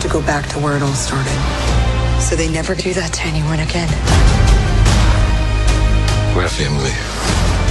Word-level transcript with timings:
to 0.00 0.08
go 0.08 0.20
back 0.22 0.48
to 0.50 0.58
where 0.60 0.76
it 0.76 0.82
all 0.82 0.94
started. 0.94 1.38
So 2.20 2.36
they 2.36 2.50
never 2.50 2.74
do 2.74 2.92
that 2.94 3.12
to 3.12 3.22
anyone 3.26 3.60
again. 3.60 3.88
We're 6.36 6.48
family. 6.48 6.94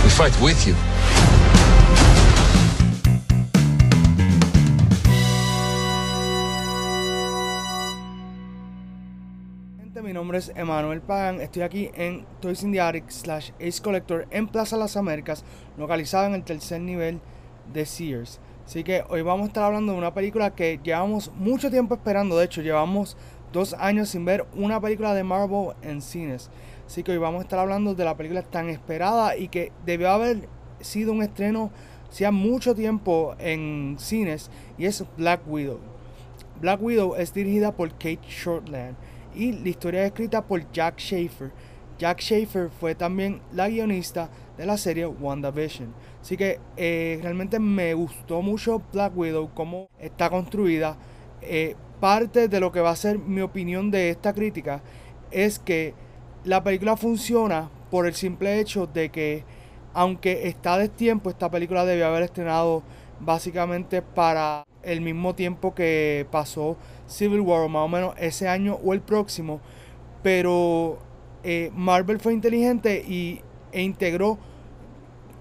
We 0.04 0.10
fight 0.10 0.40
with 0.42 0.68
you. 0.68 0.76
Mi 10.04 10.14
nombre 10.14 10.38
es 10.38 10.52
Emanuel 10.56 11.02
Pagan, 11.02 11.42
estoy 11.42 11.64
aquí 11.64 11.92
en 11.94 12.26
Toys 12.40 12.64
in 12.64 12.72
the 12.72 12.80
Attic 12.80 13.12
slash 13.12 13.52
Ace 13.60 13.82
Collector 13.82 14.26
en 14.32 14.48
Plaza 14.48 14.78
Las 14.78 14.96
Américas, 14.96 15.44
localizada 15.78 16.28
en 16.28 16.34
el 16.36 16.44
tercer 16.44 16.80
nivel 16.80 17.20
de 17.74 17.86
Sears. 17.86 18.40
Así 18.68 18.84
que 18.84 19.06
hoy 19.08 19.22
vamos 19.22 19.46
a 19.46 19.48
estar 19.48 19.64
hablando 19.64 19.94
de 19.94 19.98
una 19.98 20.14
película 20.14 20.54
que 20.54 20.78
llevamos 20.84 21.32
mucho 21.38 21.72
tiempo 21.72 21.96
esperando, 21.96 22.38
de 22.38 22.44
hecho 22.44 22.62
llevamos 22.62 23.16
dos 23.54 23.74
años 23.74 24.10
sin 24.10 24.26
ver 24.26 24.46
una 24.58 24.82
película 24.82 25.14
de 25.14 25.24
Marvel 25.24 25.70
en 25.84 26.02
cines. 26.02 26.50
Así 26.86 27.02
que 27.02 27.14
hoy 27.14 27.18
vamos 27.18 27.40
a 27.40 27.44
estar 27.44 27.60
hablando 27.60 27.96
de 27.96 28.04
la 28.04 28.18
película 28.18 28.42
tan 28.42 28.68
esperada 28.68 29.38
y 29.38 29.48
que 29.48 29.72
debió 29.86 30.10
haber 30.10 30.50
sido 30.82 31.14
un 31.14 31.24
estreno 31.24 31.72
hacía 32.10 32.30
mucho 32.30 32.76
tiempo 32.76 33.36
en 33.40 33.96
cines 34.00 34.52
y 34.78 34.86
es 34.86 35.02
Black 35.16 35.48
Widow. 35.48 35.80
Black 36.60 36.84
Widow 36.84 37.16
es 37.16 37.34
dirigida 37.34 37.72
por 37.72 37.92
Kate 37.92 38.20
Shortland 38.28 38.98
y 39.34 39.54
la 39.54 39.70
historia 39.70 40.02
es 40.02 40.08
escrita 40.08 40.46
por 40.46 40.70
Jack 40.74 41.00
Schaefer. 41.00 41.54
Jack 41.98 42.20
Schaefer 42.20 42.70
fue 42.70 42.96
también 42.96 43.42
la 43.54 43.70
guionista 43.70 44.30
de 44.58 44.66
la 44.66 44.78
serie 44.78 45.06
WandaVision. 45.06 45.94
Así 46.22 46.38
que 46.38 46.60
eh, 46.76 47.20
realmente 47.22 47.60
me 47.60 47.94
gustó 47.94 48.42
mucho 48.42 48.82
Black 48.92 49.18
Widow, 49.18 49.52
cómo 49.54 49.90
está 50.00 50.30
construida. 50.30 50.98
Eh, 51.42 51.76
parte 52.00 52.48
de 52.48 52.60
lo 52.60 52.72
que 52.72 52.82
va 52.82 52.92
a 52.92 52.96
ser 52.96 53.18
mi 53.18 53.42
opinión 53.42 53.90
de 53.92 54.10
esta 54.10 54.34
crítica 54.34 54.82
es 55.32 55.60
que 55.60 55.94
la 56.44 56.64
película 56.64 56.96
funciona 56.96 57.70
por 57.90 58.06
el 58.06 58.14
simple 58.14 58.60
hecho 58.60 58.88
de 58.88 59.10
que, 59.10 59.44
aunque 59.94 60.48
está 60.48 60.78
de 60.78 60.90
tiempo, 60.90 61.30
esta 61.30 61.50
película 61.50 61.86
debió 61.86 62.08
haber 62.08 62.24
estrenado 62.24 62.84
básicamente 63.20 64.02
para 64.02 64.64
el 64.84 65.02
mismo 65.02 65.36
tiempo 65.36 65.74
que 65.74 66.28
pasó 66.32 66.78
Civil 67.08 67.42
War, 67.42 67.68
más 67.68 67.84
o 67.84 67.88
menos 67.88 68.14
ese 68.18 68.48
año 68.48 68.80
o 68.84 68.94
el 68.94 69.02
próximo. 69.02 69.60
Pero 70.24 71.00
eh, 71.50 71.72
Marvel 71.74 72.20
fue 72.20 72.34
inteligente 72.34 73.06
y, 73.08 73.40
e 73.72 73.82
integró 73.82 74.38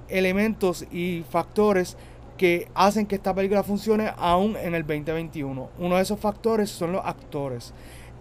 elementos 0.08 0.86
y 0.92 1.24
factores 1.28 1.96
que 2.38 2.68
hacen 2.76 3.06
que 3.06 3.16
esta 3.16 3.34
película 3.34 3.64
funcione 3.64 4.12
aún 4.16 4.56
en 4.56 4.76
el 4.76 4.86
2021. 4.86 5.68
Uno 5.80 5.96
de 5.96 6.02
esos 6.02 6.20
factores 6.20 6.70
son 6.70 6.92
los 6.92 7.04
actores. 7.04 7.74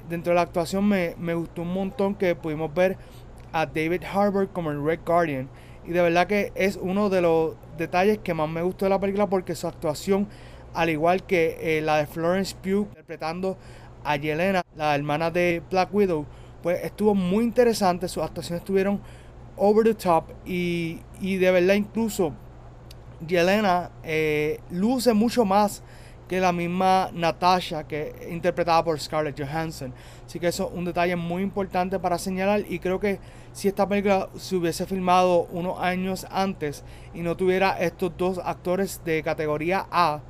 Dentro 0.09 0.31
de 0.31 0.35
la 0.35 0.41
actuación 0.41 0.83
me, 0.87 1.13
gustó 1.35 1.61
un 1.61 1.75
montón 1.75 2.15
que 2.15 2.33
pudimos 2.33 2.73
ver 2.73 2.97
a 3.53 3.67
David 3.67 4.01
Harbour 4.11 4.49
como 4.49 4.71
el 4.71 4.83
Red 4.83 5.01
Guardian. 5.05 5.47
Y 5.85 5.91
de 5.91 6.01
verdad 6.01 6.25
que 6.25 6.51
es 6.55 6.79
uno 6.81 7.11
de 7.11 7.21
los 7.21 7.53
detalles 7.77 8.17
que 8.17 8.33
más 8.33 8.49
me 8.49 8.63
gustó 8.63 8.85
de 8.85 8.89
la 8.89 8.99
película 8.99 9.27
porque 9.27 9.53
su 9.53 9.67
actuación, 9.67 10.27
al 10.73 10.89
igual 10.89 11.21
que 11.21 11.59
eh, 11.61 11.81
la 11.81 11.97
de 11.97 12.07
Florence 12.07 12.55
Pugh 12.55 12.87
interpretando 12.87 13.57
a 14.03 14.15
Yelena, 14.15 14.63
la 14.75 14.95
hermana 14.95 15.29
de 15.29 15.61
Black 15.69 15.93
Widow, 15.93 16.25
pues 16.65 16.83
estuvo 16.83 17.13
muy 17.13 17.43
interesante. 17.43 18.07
Sus 18.07 18.23
actuaciones 18.23 18.61
estuvieron 18.61 18.99
over 19.55 19.85
the 19.85 19.93
top 19.93 20.23
y, 20.47 20.99
y 21.21 21.37
de 21.37 21.51
verdad 21.51 21.75
incluso 21.75 22.33
Yelena 23.27 23.91
eh, 24.03 24.59
luce 24.71 25.13
mucho 25.13 25.45
más 25.45 25.83
que 26.27 26.39
la 26.39 26.51
misma 26.51 27.11
Natasha 27.13 27.83
que 27.83 28.15
interpretada 28.31 28.83
por 28.83 28.99
Scarlett 28.99 29.39
Johansson. 29.39 29.93
Así 30.25 30.39
que 30.39 30.47
eso 30.47 30.67
es 30.67 30.75
un 30.75 30.85
detalle 30.85 31.15
muy 31.15 31.43
importante 31.43 31.99
para 31.99 32.17
señalar 32.17 32.63
y 32.67 32.79
creo 32.79 32.99
que 32.99 33.19
si 33.53 33.67
esta 33.67 33.87
película 33.87 34.29
se 34.35 34.55
hubiese 34.55 34.87
filmado 34.87 35.43
unos 35.51 35.79
años 35.79 36.25
antes 36.31 36.83
y 37.13 37.19
no 37.19 37.37
tuviera 37.37 37.77
estos 37.79 38.17
dos 38.17 38.41
actores 38.43 39.03
de 39.05 39.21
categoría 39.21 39.85
A, 39.91 40.21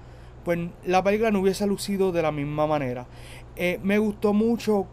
pues 0.43 0.59
la 0.85 1.01
película 1.01 1.31
no 1.31 1.39
hubiese 1.39 1.65
lucido 1.65 2.11
de 2.11 2.23
la 2.23 2.33
misma 2.33 2.67
manera. 2.67 3.07
Eh, 3.55 3.79
me 3.81 3.99
gustó 3.99 4.33
mucho 4.33 4.85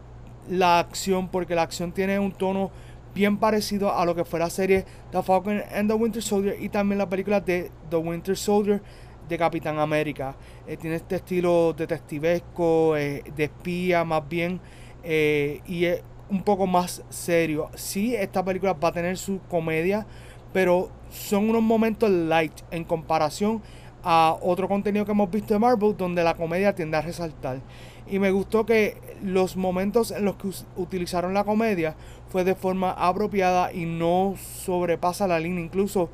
la 0.49 0.79
acción 0.79 1.29
porque 1.29 1.55
la 1.55 1.63
acción 1.63 1.91
tiene 1.91 2.19
un 2.19 2.31
tono 2.31 2.71
bien 3.13 3.37
parecido 3.37 3.93
a 3.93 4.05
lo 4.05 4.15
que 4.15 4.25
fue 4.25 4.39
la 4.39 4.49
serie 4.49 4.85
The 5.11 5.21
Falcon 5.21 5.61
and 5.73 5.89
the 5.89 5.95
Winter 5.95 6.21
Soldier 6.21 6.57
y 6.59 6.69
también 6.69 6.97
la 6.97 7.09
película 7.09 7.39
de 7.39 7.71
The 7.89 7.97
Winter 7.97 8.35
Soldier 8.35 8.81
de 9.27 9.37
Capitán 9.37 9.79
América. 9.79 10.35
Eh, 10.67 10.77
tiene 10.77 10.97
este 10.97 11.15
estilo 11.15 11.73
detectivesco, 11.73 12.97
eh, 12.97 13.23
de 13.35 13.45
espía 13.45 14.03
más 14.03 14.27
bien, 14.27 14.59
eh, 15.03 15.61
y 15.65 15.85
es 15.85 16.03
un 16.29 16.43
poco 16.43 16.67
más 16.67 17.03
serio. 17.09 17.69
Sí, 17.75 18.15
esta 18.15 18.43
película 18.43 18.73
va 18.73 18.89
a 18.89 18.91
tener 18.91 19.17
su 19.17 19.39
comedia, 19.49 20.05
pero 20.51 20.89
son 21.09 21.49
unos 21.49 21.61
momentos 21.61 22.09
light 22.09 22.53
en 22.71 22.83
comparación 22.83 23.61
a 24.03 24.37
otro 24.41 24.67
contenido 24.67 25.05
que 25.05 25.11
hemos 25.11 25.31
visto 25.31 25.53
de 25.53 25.59
Marvel, 25.59 25.95
donde 25.97 26.23
la 26.23 26.35
comedia 26.35 26.75
tiende 26.75 26.97
a 26.97 27.01
resaltar. 27.01 27.61
Y 28.07 28.19
me 28.19 28.31
gustó 28.31 28.65
que 28.65 28.97
los 29.23 29.55
momentos 29.55 30.11
en 30.11 30.25
los 30.25 30.35
que 30.35 30.49
utilizaron 30.75 31.33
la 31.33 31.43
comedia 31.43 31.95
fue 32.29 32.43
de 32.43 32.55
forma 32.55 32.91
apropiada 32.91 33.71
y 33.71 33.85
no 33.85 34.35
sobrepasa 34.37 35.27
la 35.27 35.39
línea. 35.39 35.63
Incluso 35.63 36.09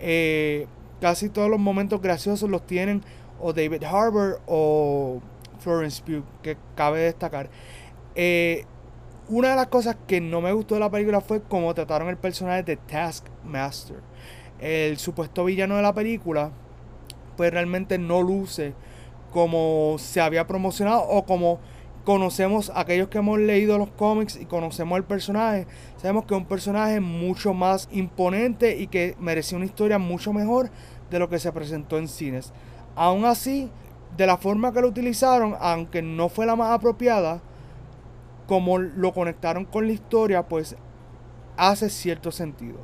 eh, 0.00 0.66
casi 1.00 1.28
todos 1.28 1.50
los 1.50 1.60
momentos 1.60 2.00
graciosos 2.00 2.48
los 2.48 2.66
tienen 2.66 3.02
o 3.40 3.52
David 3.52 3.84
Harbour 3.84 4.40
o 4.46 5.20
Florence 5.58 6.02
Pugh, 6.02 6.24
que 6.42 6.56
cabe 6.74 7.00
destacar. 7.00 7.50
Eh, 8.14 8.64
una 9.28 9.50
de 9.50 9.56
las 9.56 9.66
cosas 9.68 9.96
que 10.06 10.20
no 10.20 10.40
me 10.40 10.52
gustó 10.52 10.74
de 10.74 10.80
la 10.80 10.90
película 10.90 11.20
fue 11.20 11.42
cómo 11.42 11.72
trataron 11.74 12.08
el 12.08 12.16
personaje 12.16 12.62
de 12.62 12.76
Taskmaster. 12.76 13.96
El 14.58 14.98
supuesto 14.98 15.44
villano 15.44 15.76
de 15.76 15.82
la 15.82 15.92
película, 15.92 16.52
pues 17.36 17.52
realmente 17.52 17.98
no 17.98 18.22
luce 18.22 18.74
como 19.32 19.96
se 19.98 20.20
había 20.20 20.46
promocionado 20.46 21.02
o 21.02 21.24
como 21.24 21.58
conocemos 22.04 22.70
aquellos 22.74 23.08
que 23.08 23.18
hemos 23.18 23.38
leído 23.38 23.78
los 23.78 23.90
cómics 23.90 24.36
y 24.36 24.44
conocemos 24.44 24.96
el 24.98 25.04
personaje, 25.04 25.66
sabemos 25.96 26.26
que 26.26 26.34
es 26.34 26.40
un 26.40 26.46
personaje 26.46 27.00
mucho 27.00 27.54
más 27.54 27.88
imponente 27.90 28.76
y 28.76 28.86
que 28.86 29.16
merecía 29.18 29.56
una 29.56 29.66
historia 29.66 29.98
mucho 29.98 30.32
mejor 30.32 30.70
de 31.10 31.18
lo 31.18 31.28
que 31.28 31.38
se 31.38 31.50
presentó 31.50 31.98
en 31.98 32.08
cines. 32.08 32.52
Aún 32.94 33.24
así, 33.24 33.70
de 34.16 34.26
la 34.26 34.36
forma 34.36 34.72
que 34.72 34.82
lo 34.82 34.88
utilizaron, 34.88 35.56
aunque 35.60 36.02
no 36.02 36.28
fue 36.28 36.46
la 36.46 36.56
más 36.56 36.70
apropiada, 36.70 37.40
como 38.46 38.78
lo 38.78 39.12
conectaron 39.12 39.64
con 39.64 39.86
la 39.86 39.94
historia, 39.94 40.46
pues 40.46 40.76
hace 41.56 41.88
cierto 41.88 42.30
sentido. 42.30 42.78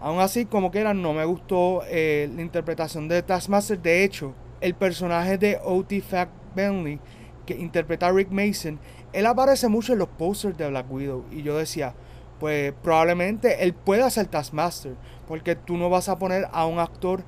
Aún 0.00 0.20
así, 0.20 0.44
como 0.44 0.70
que 0.70 0.80
era, 0.80 0.94
no 0.94 1.12
me 1.12 1.24
gustó 1.24 1.82
eh, 1.88 2.30
la 2.34 2.42
interpretación 2.42 3.08
de 3.08 3.22
Taskmaster. 3.22 3.80
De 3.80 4.04
hecho, 4.04 4.34
el 4.60 4.74
personaje 4.74 5.38
de 5.38 5.58
O.T. 5.62 6.00
Fack 6.02 6.28
Bentley, 6.54 7.00
que 7.46 7.54
interpreta 7.54 8.08
a 8.08 8.12
Rick 8.12 8.30
Mason, 8.30 8.78
él 9.12 9.26
aparece 9.26 9.68
mucho 9.68 9.92
en 9.92 10.00
los 10.00 10.08
posters 10.08 10.56
de 10.56 10.68
Black 10.68 10.90
Widow. 10.90 11.24
Y 11.30 11.42
yo 11.42 11.56
decía, 11.56 11.94
pues 12.40 12.72
probablemente 12.82 13.62
él 13.62 13.74
pueda 13.74 14.10
ser 14.10 14.26
Taskmaster, 14.26 14.94
porque 15.26 15.54
tú 15.54 15.76
no 15.76 15.88
vas 15.88 16.08
a 16.08 16.18
poner 16.18 16.48
a 16.52 16.66
un 16.66 16.78
actor 16.78 17.22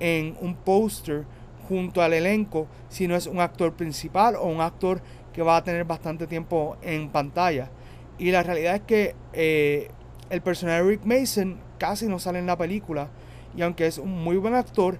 en 0.00 0.36
un 0.40 0.54
póster 0.54 1.24
junto 1.68 2.02
al 2.02 2.14
elenco 2.14 2.66
si 2.88 3.06
no 3.06 3.14
es 3.14 3.26
un 3.26 3.40
actor 3.40 3.74
principal 3.74 4.36
o 4.36 4.46
un 4.46 4.60
actor 4.60 5.02
que 5.32 5.42
va 5.42 5.56
a 5.56 5.64
tener 5.64 5.84
bastante 5.84 6.26
tiempo 6.26 6.76
en 6.82 7.10
pantalla. 7.10 7.70
Y 8.18 8.30
la 8.30 8.42
realidad 8.42 8.76
es 8.76 8.82
que 8.82 9.14
eh, 9.32 9.90
el 10.30 10.40
personaje 10.40 10.82
de 10.82 10.88
Rick 10.88 11.04
Mason 11.04 11.58
casi 11.78 12.06
no 12.06 12.18
sale 12.18 12.38
en 12.38 12.46
la 12.46 12.56
película. 12.56 13.08
Y 13.56 13.62
aunque 13.62 13.86
es 13.86 13.98
un 13.98 14.22
muy 14.22 14.36
buen 14.36 14.54
actor, 14.54 14.98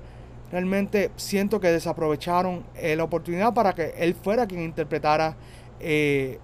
realmente 0.50 1.10
siento 1.16 1.60
que 1.60 1.68
desaprovecharon 1.68 2.64
eh, 2.76 2.96
la 2.96 3.04
oportunidad 3.04 3.52
para 3.52 3.74
que 3.74 3.94
él 3.98 4.14
fuera 4.14 4.46
quien 4.46 4.62
interpretara 4.62 5.36
eh, 5.80 6.38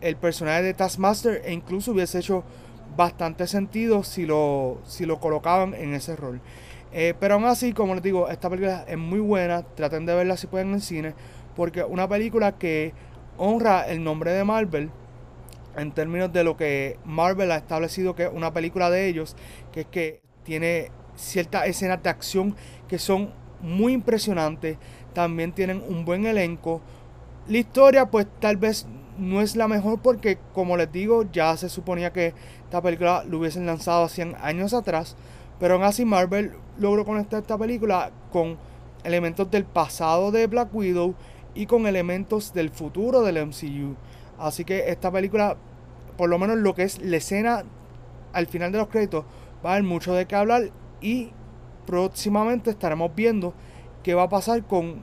el 0.00 0.16
personaje 0.16 0.62
de 0.62 0.74
Taskmaster 0.74 1.42
e 1.44 1.52
incluso 1.52 1.92
hubiese 1.92 2.18
hecho 2.18 2.44
bastante 2.96 3.46
sentido 3.46 4.02
si 4.02 4.26
lo, 4.26 4.78
si 4.84 5.06
lo 5.06 5.20
colocaban 5.20 5.74
en 5.74 5.94
ese 5.94 6.16
rol. 6.16 6.40
Eh, 6.92 7.14
pero 7.20 7.34
aún 7.34 7.44
así, 7.44 7.72
como 7.72 7.94
les 7.94 8.02
digo, 8.02 8.28
esta 8.28 8.48
película 8.48 8.84
es 8.88 8.98
muy 8.98 9.20
buena. 9.20 9.62
Traten 9.62 10.06
de 10.06 10.14
verla 10.14 10.36
si 10.36 10.46
pueden 10.46 10.72
en 10.72 10.80
cine. 10.80 11.14
Porque 11.54 11.82
una 11.84 12.08
película 12.08 12.52
que 12.52 12.92
honra 13.36 13.88
el 13.88 14.02
nombre 14.02 14.32
de 14.32 14.44
Marvel. 14.44 14.90
En 15.78 15.92
términos 15.92 16.32
de 16.32 16.44
lo 16.44 16.56
que 16.56 16.98
Marvel 17.04 17.52
ha 17.52 17.56
establecido 17.56 18.14
que 18.14 18.24
es 18.24 18.30
una 18.32 18.52
película 18.52 18.90
de 18.90 19.08
ellos. 19.08 19.36
Que 19.72 19.80
es 19.80 19.86
que 19.86 20.20
tiene 20.44 20.90
ciertas 21.16 21.66
escenas 21.66 22.02
de 22.02 22.10
acción 22.10 22.56
que 22.88 22.98
son 22.98 23.30
muy 23.60 23.92
impresionantes. 23.92 24.78
También 25.14 25.52
tienen 25.52 25.82
un 25.88 26.04
buen 26.04 26.26
elenco. 26.26 26.80
La 27.46 27.58
historia 27.58 28.10
pues 28.10 28.26
tal 28.40 28.56
vez 28.56 28.86
no 29.16 29.40
es 29.40 29.56
la 29.56 29.68
mejor 29.68 30.00
porque 30.00 30.38
como 30.54 30.76
les 30.76 30.92
digo 30.92 31.24
ya 31.32 31.56
se 31.56 31.68
suponía 31.68 32.12
que 32.12 32.34
esta 32.64 32.80
película 32.80 33.24
lo 33.24 33.38
hubiesen 33.38 33.66
lanzado 33.66 34.08
100 34.08 34.36
años 34.40 34.74
atrás. 34.74 35.16
Pero 35.58 35.74
aún 35.74 35.84
así 35.84 36.04
Marvel 36.04 36.52
logró 36.78 37.04
conectar 37.04 37.40
esta 37.40 37.58
película 37.58 38.12
con 38.30 38.58
elementos 39.04 39.50
del 39.50 39.64
pasado 39.64 40.30
de 40.30 40.46
Black 40.46 40.74
Widow 40.74 41.14
y 41.54 41.66
con 41.66 41.86
elementos 41.86 42.52
del 42.52 42.70
futuro 42.70 43.22
del 43.22 43.46
MCU. 43.46 43.96
Así 44.38 44.64
que 44.64 44.90
esta 44.90 45.10
película, 45.10 45.56
por 46.18 46.28
lo 46.28 46.38
menos 46.38 46.58
lo 46.58 46.74
que 46.74 46.82
es 46.82 47.00
la 47.00 47.16
escena 47.16 47.64
al 48.34 48.46
final 48.46 48.70
de 48.72 48.78
los 48.78 48.88
créditos, 48.88 49.24
va 49.64 49.70
a 49.70 49.72
haber 49.74 49.84
mucho 49.84 50.12
de 50.12 50.26
qué 50.26 50.36
hablar 50.36 50.70
y 51.00 51.30
próximamente 51.86 52.68
estaremos 52.68 53.14
viendo 53.14 53.54
qué 54.02 54.12
va 54.14 54.24
a 54.24 54.28
pasar 54.28 54.66
con 54.66 55.02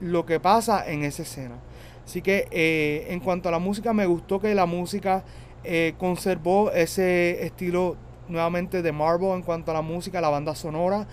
lo 0.00 0.26
que 0.26 0.38
pasa 0.40 0.86
en 0.86 1.04
esa 1.04 1.22
escena. 1.22 1.56
Así 2.04 2.20
que 2.20 2.46
eh, 2.50 3.06
en 3.08 3.20
cuanto 3.20 3.48
a 3.48 3.52
la 3.52 3.58
música, 3.58 3.92
me 3.92 4.06
gustó 4.06 4.40
que 4.40 4.54
la 4.54 4.66
música 4.66 5.24
eh, 5.64 5.94
conservó 5.98 6.70
ese 6.70 7.44
estilo 7.44 7.96
nuevamente 8.28 8.82
de 8.82 8.92
Marvel 8.92 9.30
en 9.30 9.42
cuanto 9.42 9.70
a 9.70 9.74
la 9.74 9.82
música, 9.82 10.20
la 10.20 10.28
banda 10.28 10.54
sonora. 10.54 11.06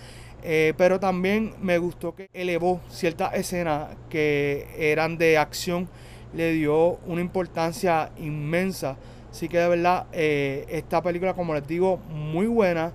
Eh, 0.43 0.73
pero 0.77 0.99
también 0.99 1.53
me 1.61 1.77
gustó 1.77 2.13
que 2.15 2.29
elevó 2.33 2.81
ciertas 2.89 3.33
escenas 3.33 3.95
que 4.09 4.67
eran 4.77 5.17
de 5.17 5.37
acción, 5.37 5.87
le 6.33 6.51
dio 6.51 6.97
una 7.07 7.21
importancia 7.21 8.11
inmensa. 8.17 8.97
Así 9.33 9.49
que 9.49 9.57
de 9.57 9.67
verdad, 9.67 10.05
esta 10.13 11.01
película, 11.01 11.33
como 11.33 11.55
les 11.55 11.65
digo, 11.65 11.97
muy 12.07 12.45
buena, 12.45 12.91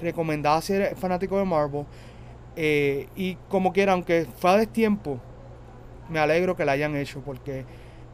recomendada 0.00 0.62
si 0.62 0.74
eres 0.74 0.96
fanático 0.96 1.36
de 1.36 1.44
Marvel. 1.44 1.84
y 2.56 3.34
como 3.48 3.72
quiera, 3.72 3.94
aunque 3.94 4.24
fue 4.38 4.50
a 4.50 4.56
destiempo, 4.56 5.18
me 6.08 6.20
alegro 6.20 6.54
que 6.54 6.64
la 6.64 6.72
hayan 6.72 6.94
hecho 6.94 7.20
porque 7.26 7.64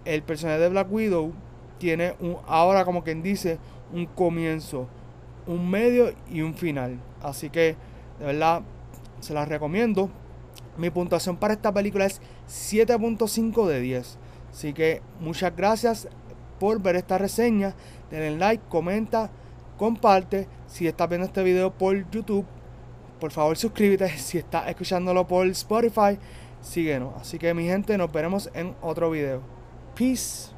el 0.07 0.23
personaje 0.23 0.59
de 0.59 0.71
Black 0.71 0.91
Widow 0.91 1.35
tiene 1.77 2.15
un, 2.19 2.39
ahora 2.47 2.87
como 2.87 3.05
quien 3.05 3.23
dice, 3.23 3.59
un 3.93 4.07
comienzo, 4.07 4.89
un 5.47 5.69
medio 5.69 6.15
y 6.31 6.41
un 6.41 6.55
final. 6.55 6.99
Así 7.23 7.51
que 7.51 7.77
de 8.19 8.25
verdad 8.25 8.63
se 9.21 9.35
las 9.35 9.51
recomiendo. 9.51 10.09
Mi 10.79 10.89
puntuación 10.89 11.37
para 11.37 11.53
esta 11.53 11.75
película 11.75 12.07
es 12.07 12.23
7.5 12.49 13.67
de 13.67 13.81
10. 13.81 14.19
Así 14.51 14.73
que 14.73 15.03
muchas 15.21 15.55
gracias 15.55 16.09
por 16.59 16.81
ver 16.81 16.97
esta 16.97 17.19
reseña. 17.19 17.75
Denle 18.11 18.39
like, 18.39 18.65
comenta, 18.69 19.31
comparte. 19.77 20.49
Si 20.67 20.87
estás 20.87 21.09
viendo 21.09 21.27
este 21.27 21.43
video 21.43 21.73
por 21.73 22.11
YouTube, 22.11 22.47
por 23.21 23.31
favor 23.31 23.57
suscríbete. 23.57 24.09
Si 24.19 24.39
estás 24.39 24.69
escuchándolo 24.69 25.27
por 25.27 25.47
Spotify, 25.49 26.19
síguenos. 26.61 27.15
Así 27.21 27.39
que 27.39 27.55
mi 27.55 27.65
gente, 27.65 27.97
nos 27.99 28.13
veremos 28.13 28.51
en 28.55 28.75
otro 28.83 29.11
video. 29.11 29.41
Peace. 29.95 30.56